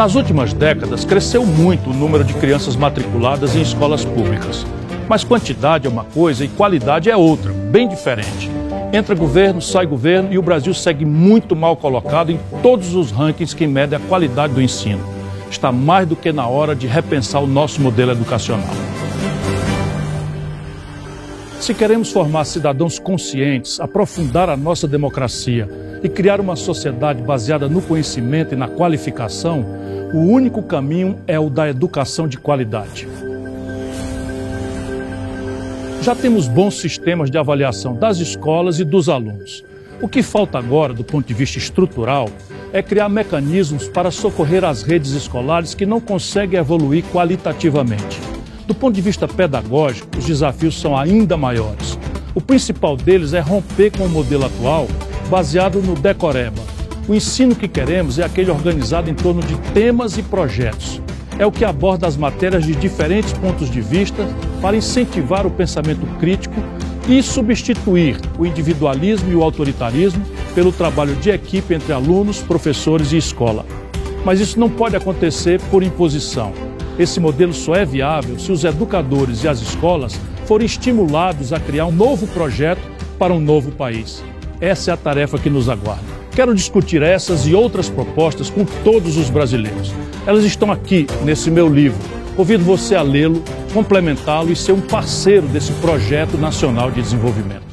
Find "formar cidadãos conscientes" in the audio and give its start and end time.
22.10-23.78